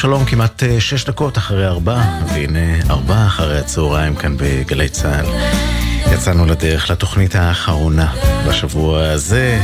[0.00, 5.26] שלום כמעט אה, שש דקות אחרי ארבע, והנה ארבע אחרי הצהריים כאן בגלי צה"ל.
[6.14, 8.12] יצאנו לדרך לתוכנית האחרונה
[8.48, 9.62] בשבוע הזה,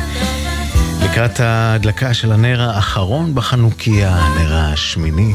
[1.04, 5.34] לקראת ההדלקה של הנר האחרון בחנוכיה, הנר השמיני.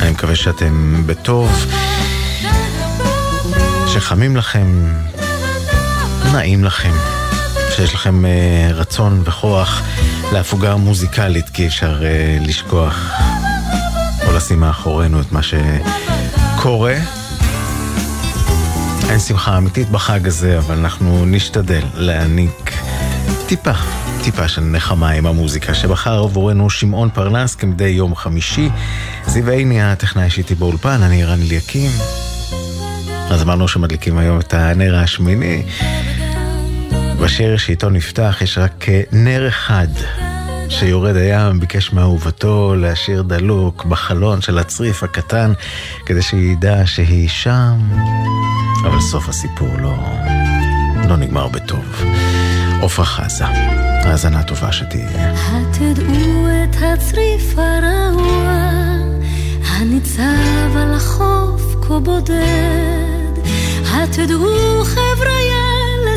[0.00, 1.66] אני מקווה שאתם בטוב,
[3.86, 4.94] שחמים לכם,
[6.32, 6.92] נעים לכם,
[7.76, 9.82] שיש לכם uh, רצון וכוח
[10.32, 13.10] להפוגה מוזיקלית, כי אפשר uh, לשכוח
[14.26, 16.96] או לשים מאחורינו את מה שקורה.
[19.10, 22.72] אין שמחה אמיתית בחג הזה, אבל אנחנו נשתדל להעניק
[23.46, 23.72] טיפה,
[24.24, 28.68] טיפה של נחמה עם המוזיקה שבחר עבורנו שמעון פרנס כמדי יום חמישי.
[29.26, 31.90] זיו עיני הטכנאי שאיתי באולפן, אני רן אליקים.
[33.30, 35.62] אז אמרנו שמדליקים היום את הנר השמיני.
[37.20, 39.86] בשיר שאיתו נפתח יש רק נר אחד
[40.68, 45.52] שיורד הים ביקש מאהובתו להשאיר דלוק בחלון של הצריף הקטן
[46.06, 47.78] כדי שידע שהיא שם,
[48.86, 49.94] אבל סוף הסיפור לא,
[51.08, 52.04] לא נגמר בטוב.
[52.82, 53.44] עפרה חזה,
[54.04, 55.32] האזנה טובה שתהיה.
[55.32, 58.76] התדעו את הצריף הרעוע
[59.66, 63.36] הניצב על החוף כה בודד
[63.92, 65.65] התדעו חבריה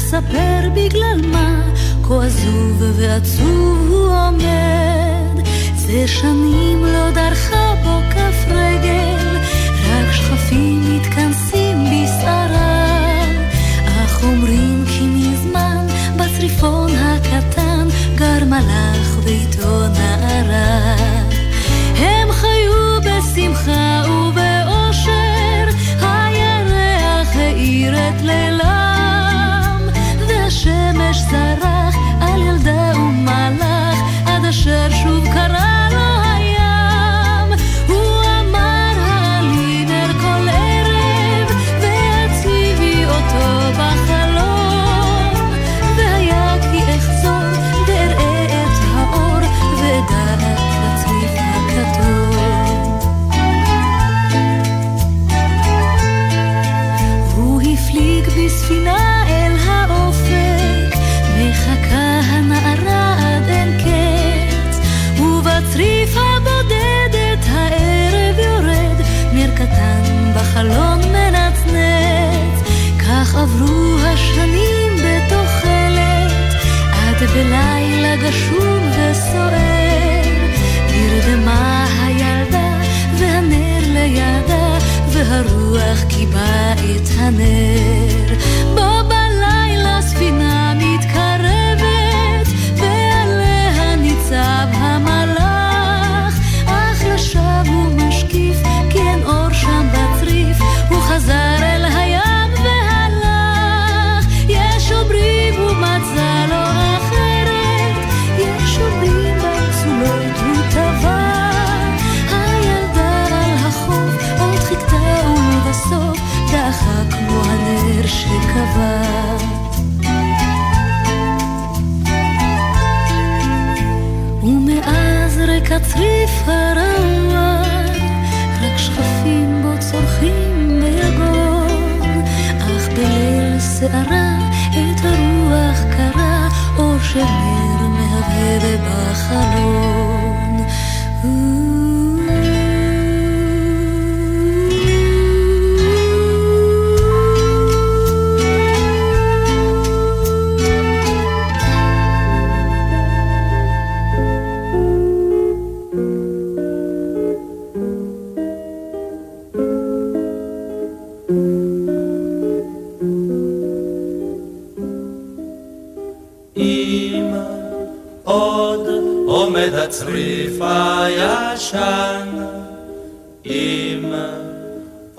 [0.10, 1.62] לספר בגלל מה
[2.04, 5.46] כה עזוב ועצוב הוא עומד.
[5.76, 9.38] זה שנים לא דרכה בו כף רגל,
[9.90, 13.26] רק שכפים מתכנסים בשערה.
[13.86, 20.96] אך אומרים כי מזמן בצריפון הקטן גר מלאך ואיתו נערה.
[21.98, 24.09] הם חיו בשמחה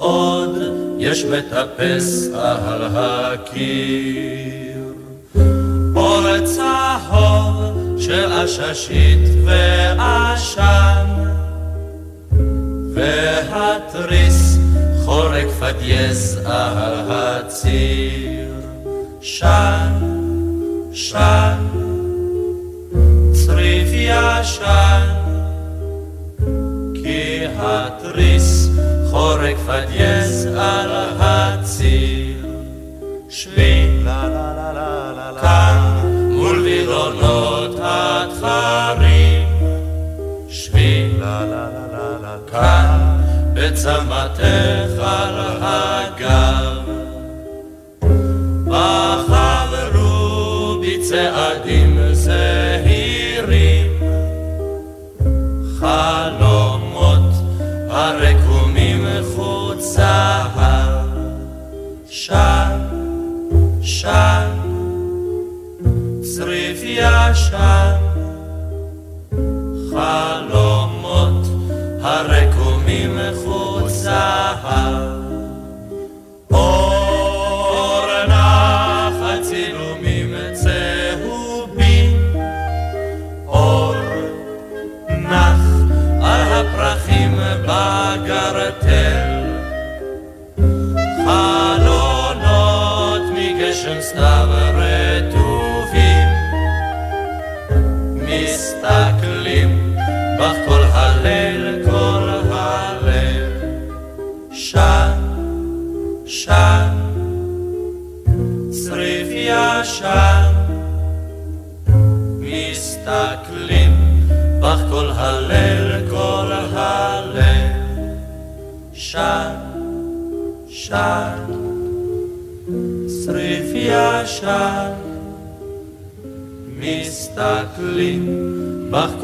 [0.00, 0.58] עוד
[0.98, 4.78] יש מטפס על הקיר,
[5.96, 11.06] אור צהוב של עששית ועשן,
[12.94, 14.58] והתריס
[15.04, 18.54] חורק פדייז על הציר,
[19.20, 20.20] שן
[20.92, 21.66] שן,
[23.32, 25.06] צריף ישן,
[26.94, 28.39] כי התריס
[29.10, 32.46] חורק פדיאס על הציר.
[33.28, 34.04] שבי
[35.40, 39.48] כאן מול וילונות התחרים.
[40.48, 41.10] שבי
[42.50, 43.20] כאן
[43.54, 46.80] בצמתך על הגב.
[48.66, 50.10] בחברו
[50.82, 51.89] בצעדים
[67.50, 67.99] ישן,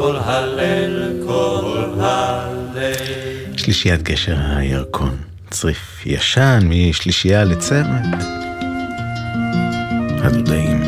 [0.06, 3.56] כל הליל, כל הליל.
[3.56, 5.16] שלישיית גשר הירקון,
[5.50, 8.22] צריף ישן משלישייה לצמד.
[10.22, 10.82] הדודאים.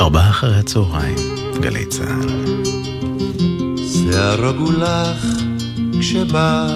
[0.00, 1.16] ארבעה אחרי הצהריים,
[1.60, 2.54] גלי צה"ל.
[3.92, 5.24] שיער גולח
[6.00, 6.66] כשבא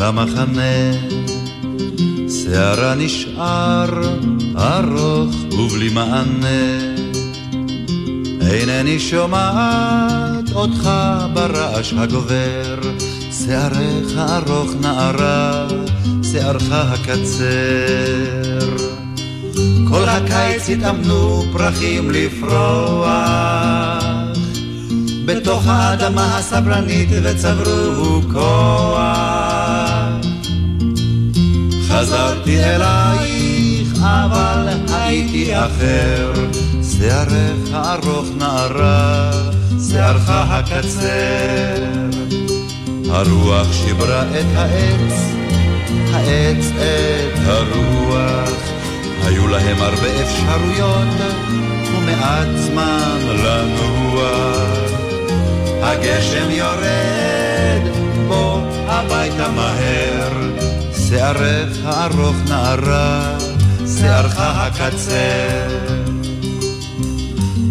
[0.00, 1.13] למחנה,
[2.42, 3.90] שערה נשאר
[4.56, 6.94] ארוך ובלי מענה.
[8.40, 10.90] אינני שומעת אותך
[11.34, 12.80] ברעש הגובר,
[13.46, 15.66] שערך ארוך נערה,
[16.32, 17.44] שערך הקצר.
[19.88, 23.14] כל הקיץ התאמנו פרחים לפרוח,
[25.26, 29.13] בתוך האדמה הסברנית וצברו כוח.
[31.94, 36.32] חזרתי אלייך, אבל הייתי אחר,
[36.98, 39.30] שערך ארוך נערה,
[39.88, 41.84] שערך הקצר.
[43.10, 45.14] הרוח שיברה את העץ,
[46.12, 48.58] העץ את הרוח.
[49.24, 51.08] היו להם הרבה אפשרויות
[51.96, 54.90] ומעט זמן לנוח.
[55.82, 57.82] הגשם יורד,
[58.28, 60.53] בוא הביתה מהר,
[61.08, 63.38] שערך הארוך נערה,
[63.98, 65.68] שערך הקצר.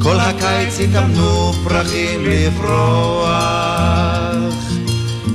[0.01, 3.33] כל הקיץ התאמנו פרחים לפרוח,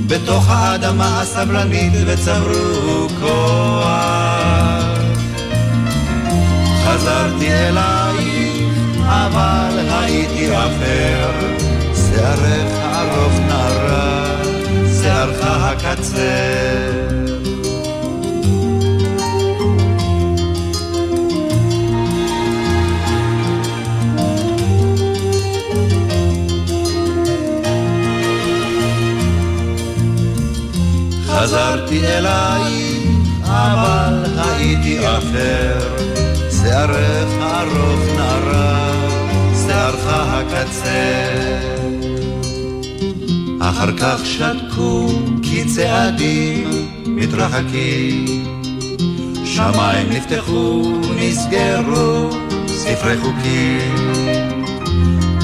[0.07, 3.89] בתוך האדמה הסבלנית וצברו כוח.
[6.85, 8.69] חזרתי אלייך,
[9.07, 11.31] אבל הייתי אחר,
[11.95, 14.35] שערך ארוך נערה,
[15.01, 16.88] שערך הקצר.
[31.39, 33.03] חזרתי אלייך,
[33.43, 35.79] אבל הייתי אחר,
[36.61, 38.93] שערך ארוך נערה,
[39.67, 41.69] שערך הקצר.
[43.61, 45.07] אחר כך שתקו
[45.43, 48.45] כי צעדים מתרחקים,
[49.45, 50.83] שמיים נפתחו,
[51.15, 52.29] נסגרו
[52.67, 54.13] ספרי חוקים.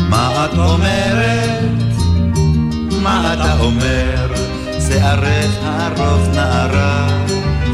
[0.10, 1.96] מה את אומרת?
[3.02, 4.35] מה אתה אומר?
[4.88, 7.08] שערך ארוך נערה,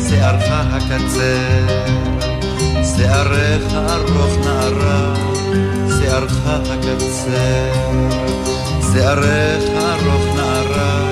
[0.10, 1.92] שערך הקצר.
[2.96, 5.14] שערך ארוך נערה,
[6.00, 7.74] שערך הקצר.
[8.94, 11.10] שערך ארוך נערה,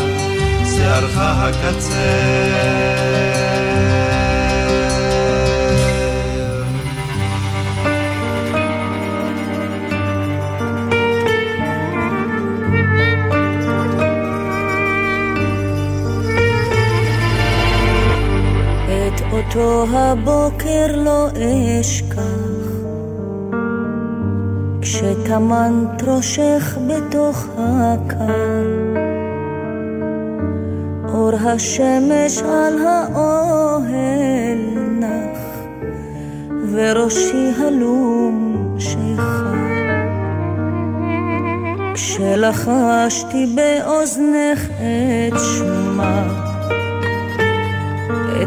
[0.75, 3.18] שערך הקצר.
[19.49, 21.27] אותו הבוקר לא
[21.81, 22.21] אשכח,
[24.81, 28.65] כשטמנת ראשך בתוך הקר,
[31.13, 34.59] אור השמש על האוהל
[34.99, 35.39] נח,
[36.71, 39.49] וראשי הלום שחר.
[41.93, 46.48] כשלחשתי באוזנך את שמה,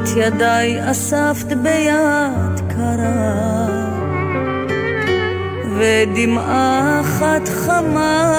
[0.02, 3.66] את ידיי אספת ביד קרה,
[5.78, 8.32] ודמעה אחת חמה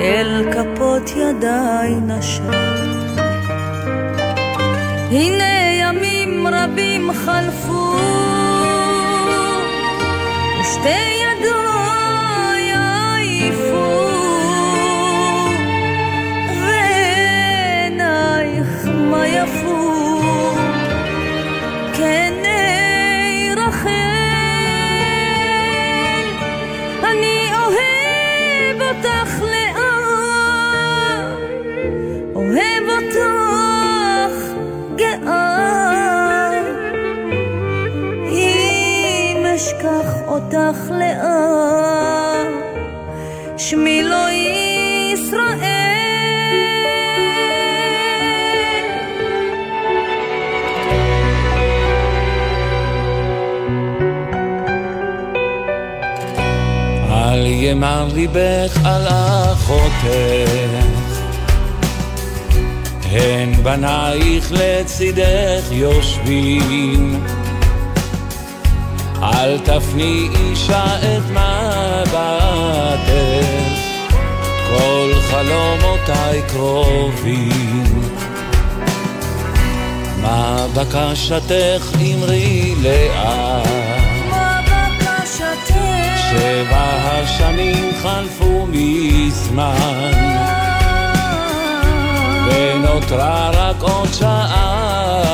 [0.00, 2.42] אל כפות ידיי נשק.
[5.10, 7.94] הנה ימים רבים חלפו,
[10.60, 11.09] ושתי
[29.00, 29.78] אותך לאט,
[32.34, 34.34] אוהב אותך
[34.96, 36.50] גאה.
[38.30, 42.48] אם אשכח אותך לאט,
[43.56, 44.30] שמי לא
[45.12, 45.69] ישראל.
[57.60, 60.06] על ימר ליבך על אחותך,
[63.02, 67.24] הן בנייך לצידך יושבים.
[69.22, 72.20] אל תפני אישה את מבטך,
[74.68, 78.10] כל חלומותיי קרובים.
[80.22, 83.49] מה בקשתך אמרי לאט?
[86.60, 90.10] שבע השנים חלפו מזמן,
[92.46, 95.26] ונותרה רק עוד שעה,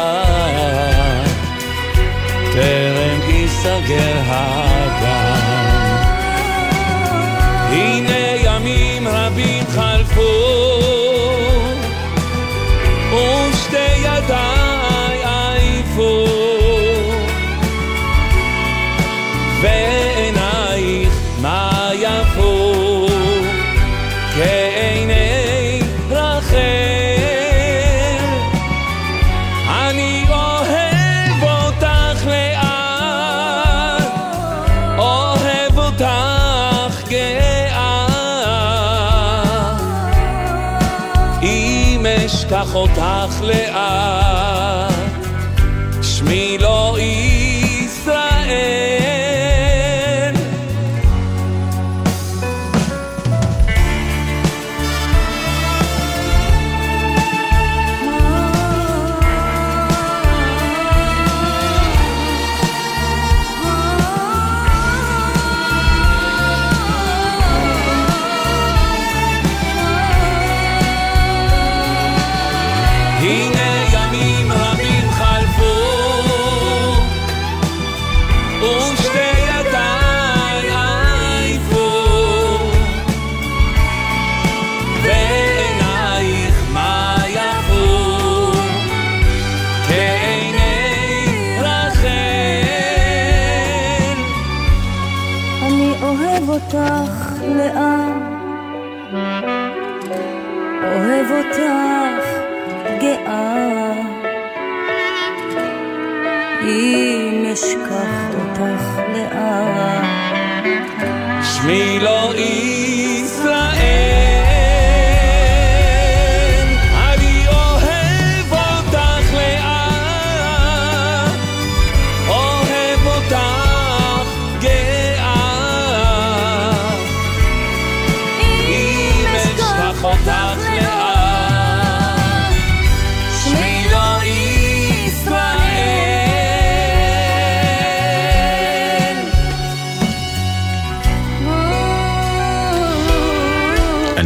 [2.52, 4.75] טרם ייסגר הגן.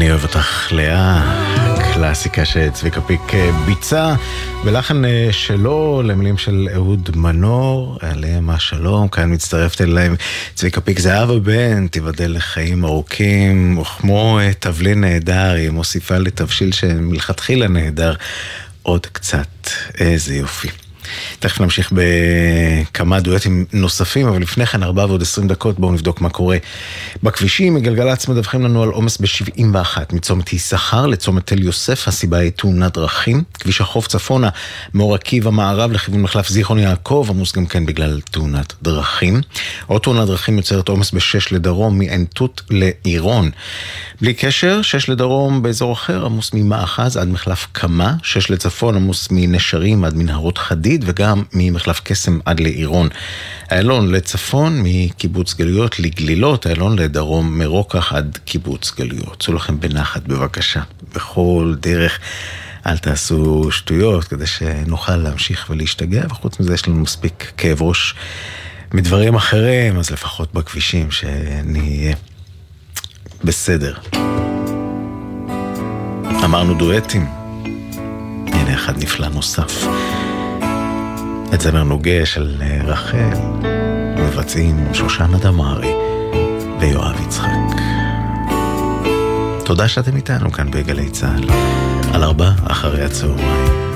[0.01, 4.15] אני אוהב אותך לאה, קלאסיקה שצביקה פיק אה, ביצע,
[4.65, 10.15] בלחן אה, שלו למילים של אהוד מנור, עליהם השלום, כאן מצטרפת אליהם
[10.55, 17.69] צביקה פיק זהבה בן, תיבדל לחיים ארוכים, וכמו אה, תבלין נהדר, היא מוסיפה לתבשיל שמלכתחילה
[17.69, 18.15] נהדר
[18.83, 20.69] עוד קצת, איזה יופי.
[21.39, 26.29] תכף נמשיך בכמה דואטים נוספים, אבל לפני כן, ארבע ועוד עשרים דקות, בואו נבדוק מה
[26.31, 26.57] קורה
[27.23, 27.75] בכבישים.
[27.75, 33.43] מגלגלצ מדווחים לנו על עומס ב-71 מצומת יששכר לצומת תל יוסף, הסיבה היא תאונת דרכים.
[33.55, 34.49] כביש החוף צפונה,
[34.95, 39.41] מאור עקיבא מערב לכיוון מחלף זיכרון יעקב, עמוס גם כן בגלל תאונת דרכים.
[39.87, 43.51] עוד תאונת דרכים יוצרת עומס ב-6 לדרום, מעין תות לעירון.
[44.21, 50.05] בלי קשר, 6 לדרום באזור אחר, עמוס ממאחז עד מחלף קמה, 6 לצפון עמוס מנשרים
[50.05, 53.09] עד מנהרות חדיד, וגם ממחלף קסם עד לעירון.
[53.71, 59.43] איילון לצפון, מקיבוץ גלויות לגלילות, איילון לדרום מרוקח עד קיבוץ גלויות.
[59.43, 60.81] צאו לכם בנחת בבקשה,
[61.15, 62.19] בכל דרך.
[62.87, 68.15] אל תעשו שטויות כדי שנוכל להמשיך ולהשתגע, וחוץ מזה יש לנו מספיק כאב ראש
[68.95, 72.15] מדברים אחרים, אז לפחות בכבישים שנהיה
[73.45, 73.95] בסדר.
[76.45, 77.27] אמרנו דואטים,
[78.47, 79.87] הנה אחד נפלא נוסף.
[81.55, 83.39] את זמר נוגה של אה, רחל
[84.17, 85.93] מבצעים שושנה דמארי
[86.81, 87.49] ויואב יצחק.
[89.65, 91.45] תודה שאתם איתנו כאן בגלי צה"ל,
[92.15, 93.90] על ארבע אחרי הצהריים.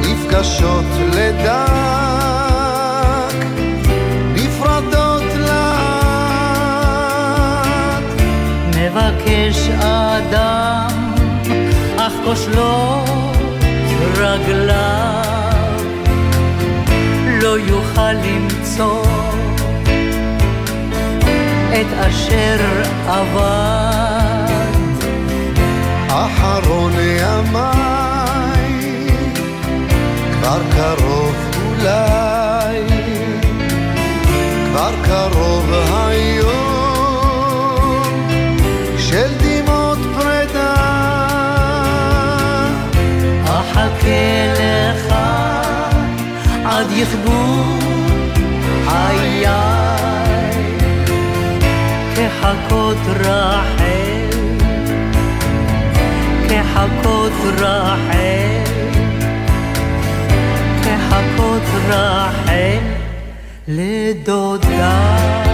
[0.01, 1.73] נפגשות לדק
[4.33, 5.63] נפרדות לאט.
[8.77, 10.87] מבקש אדם
[11.97, 13.37] אך כושלות
[14.17, 15.52] רגליו
[17.53, 19.03] לא יוכל למצוא
[21.69, 22.57] את אשר
[23.07, 24.73] עבד.
[26.07, 28.73] אחרון ימיי,
[30.31, 31.35] כבר קרוב
[31.65, 32.83] אולי,
[34.69, 35.73] כבר קרוב
[36.07, 36.43] היום
[38.97, 40.75] של דמעות פרידה.
[43.45, 45.12] אחכה לך
[46.95, 47.63] יכבו
[48.87, 49.43] חיי.
[52.15, 54.29] כחכות רחל,
[56.49, 58.63] כחכות רחל,
[60.83, 62.79] כחכות רחל
[63.67, 65.52] לדודה.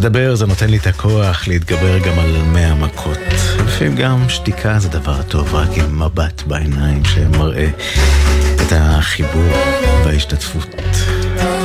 [0.00, 3.18] לדבר זה נותן לי את הכוח להתגבר גם על מאה מכות.
[3.66, 7.68] לפעמים גם שתיקה זה דבר טוב, רק עם מבט בעיניים שמראה
[8.54, 9.52] את החיבור
[10.04, 10.76] וההשתתפות.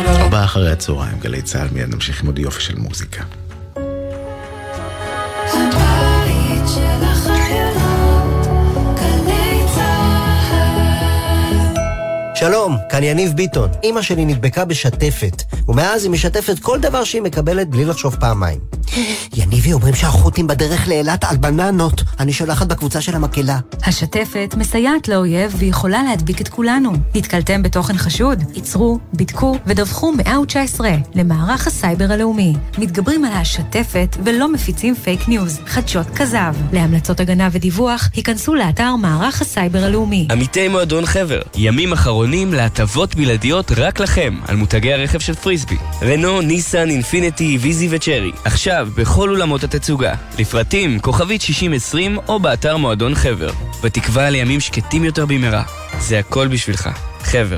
[0.07, 3.23] ארבעה אחרי הצהריים, גלי צה"ל, מיד נמשיך עם עוד יופי של מוזיקה.
[12.47, 13.69] שלום, כאן יניב ביטון.
[13.83, 18.59] אימא שלי נדבקה בשתפת, ומאז היא משתפת כל דבר שהיא מקבלת בלי לחשוב פעמיים.
[19.35, 22.03] יניבי אומרים שהחות'ים בדרך לאילת על בננות.
[22.19, 23.59] אני שולחת בקבוצה של המקהלה.
[23.83, 26.91] השתפעת מסייעת לאויב ויכולה להדביק את כולנו.
[27.15, 28.43] נתקלתם בתוכן חשוד?
[28.55, 32.53] עצרו, בדקו ודווחו 119 למערך הסייבר הלאומי.
[32.77, 36.55] מתגברים על השתפעת ולא מפיצים פייק ניוז, חדשות כזב.
[36.73, 40.27] להמלצות הגנה ודיווח, היכנסו לאתר מערך הסייבר הלאומי.
[40.31, 45.77] עמיתי מועדון חבר, ימים אחרונים להטבות בלעדיות רק לכם על מותגי הרכב של פריסבי.
[46.01, 48.31] רנו, ניסן, אינפיניטי, ויזי וצ'רי.
[48.45, 50.13] עכשיו בכל אולמות התצוגה.
[50.39, 53.49] לפרטים, כוכבית 6020 או באתר מועדון חבר.
[53.83, 55.63] בתקווה לימים שקטים יותר במהרה.
[55.99, 56.89] זה הכל בשבילך.
[57.23, 57.57] חבר.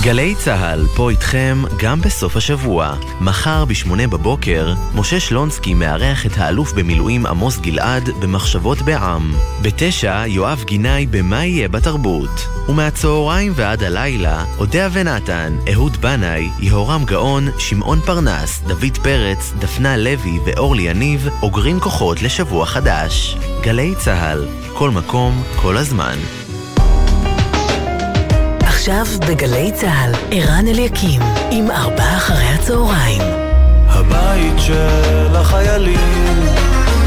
[0.00, 2.94] גלי צה"ל פה איתכם גם בסוף השבוע.
[3.20, 9.32] מחר ב-8 בבוקר, משה שלונסקי מארח את האלוף במילואים עמוס גלעד במחשבות בעם.
[9.62, 12.48] ב-9, יואב גינאי במה יהיה בתרבות.
[12.68, 20.38] ומהצהריים ועד הלילה, אודיה ונתן, אהוד בנאי, יהורם גאון, שמעון פרנס, דוד פרץ, דפנה לוי
[20.46, 23.36] ואורלי יניב אוגרים כוחות לשבוע חדש.
[23.62, 26.45] גלי צה"ל, כל מקום, כל הזמן.
[28.88, 31.20] עכשיו בגלי צה"ל, ערן אליקים,
[31.50, 33.22] עם ארבעה אחרי הצהריים.
[33.88, 36.46] הבית של החיילים,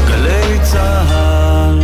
[0.08, 1.80] גלי צהל.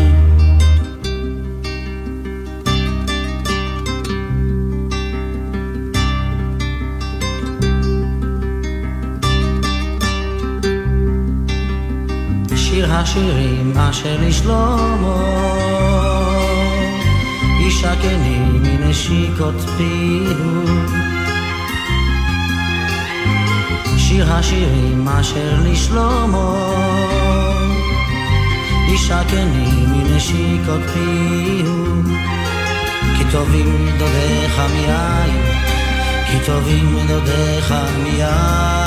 [12.56, 16.05] שיר השירים אשר לשלמה,
[17.86, 20.64] ישקני מנשיקות פיהו.
[23.96, 26.72] שיר השירים אשר לשלמה,
[28.88, 32.02] ישקני מנשיקות פיהו.
[33.18, 35.42] כי טובים דודיך מיין,
[36.26, 38.85] כי טובים דודיך מיין.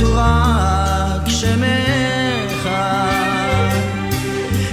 [0.00, 2.20] מתו רק שמש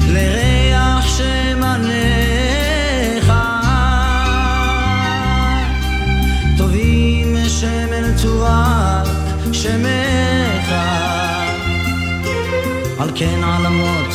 [0.08, 2.54] לריח שמניך.
[6.58, 9.08] טובים שמן תורק
[9.54, 10.74] שמך
[13.00, 14.14] על כן עלמות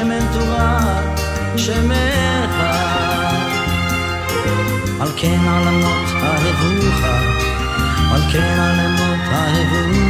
[0.00, 0.78] שמן תורה
[1.56, 2.54] שמך
[5.00, 7.04] על כן עלמות אהבוך
[8.12, 10.09] על כן עלמות אהבוך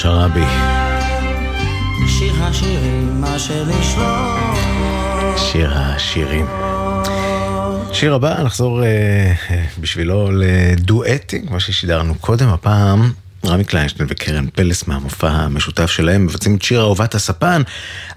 [0.00, 0.44] שראבי,
[2.08, 4.54] שיר השירים אשר לשלום
[5.36, 6.46] שיר השירים.
[7.92, 8.86] שיר הבא, נחזור אה,
[9.50, 13.12] אה, בשבילו לדואטים, כמו ששידרנו קודם, הפעם
[13.46, 17.62] רמי קליינשטיין וקרן פלס מהמופע המשותף שלהם מבצעים את שיר אהובת הספן,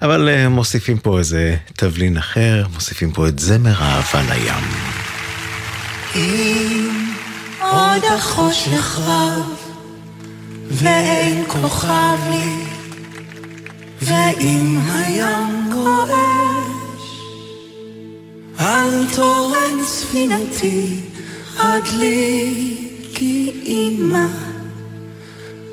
[0.01, 4.63] אבל אה, מוסיפים פה איזה תבלין אחר, מוסיפים פה את זמר האהבה לים.
[6.15, 6.89] אם
[7.59, 9.62] עוד החושך רב
[10.73, 12.73] ואין כוכב לי.
[14.01, 16.23] ואם הים גועש
[18.59, 20.99] אל תורן ספינתי
[21.59, 22.77] עד לי
[23.15, 24.27] כי אימא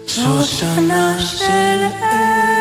[0.06, 2.59] שושנה של אש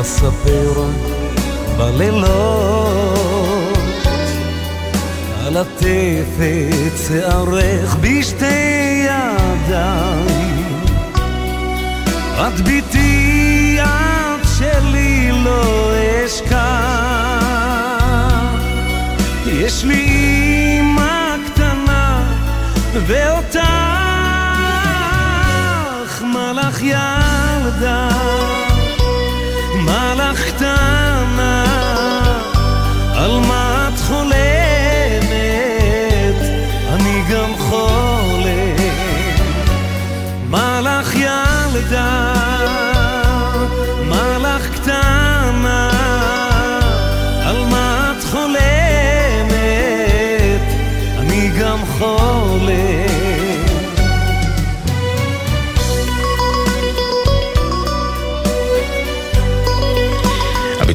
[0.00, 0.84] אספר
[1.78, 2.28] בלילות
[5.46, 8.79] על עטפת שערך בשתי
[12.46, 15.92] את ביתי את שלי לא
[16.26, 16.60] אשכח.
[19.46, 22.22] יש לי אמא קטנה
[22.92, 23.39] ואותך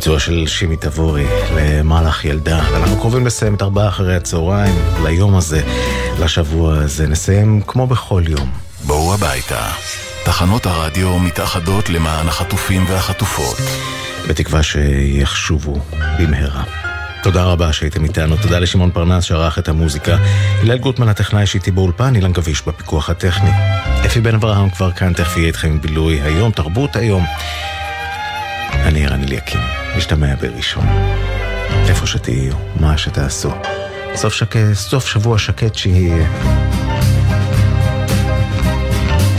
[0.06, 1.26] הביצוע של שימי תבורי
[1.56, 2.62] למהלך ילדה.
[2.72, 5.62] ואנחנו קרובים לסיים את ארבעה אחרי הצהריים, ליום הזה,
[6.20, 7.08] לשבוע הזה.
[7.08, 8.52] נסיים כמו בכל יום.
[8.84, 9.68] בואו הביתה.
[10.26, 13.58] תחנות הרדיו מתאחדות למען החטופים והחטופות.
[14.28, 15.80] בתקווה שיחשובו
[16.20, 16.85] במהרה.
[17.26, 20.18] תודה רבה שהייתם איתנו, תודה לשמעון פרנס שערך את המוזיקה,
[20.62, 23.50] הלל גוטמן הטכנאי שאיתי באולפן, אילן גביש בפיקוח הטכני.
[24.06, 27.26] אפי בן אברהם כבר כאן, תכף יהיה איתכם עם בילוי היום, תרבות היום.
[28.74, 29.62] אני ערן אליקים,
[29.98, 30.86] משתמע בראשון.
[31.90, 33.52] איפה שתהיו, מה שתעשו.
[34.16, 34.74] סוף, שק...
[34.74, 36.28] סוף שבוע שקט שיהיה.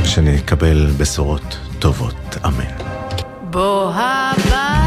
[0.05, 2.65] שנקבל בשורות טובות, אמן.
[3.51, 4.86] בוא הביתה,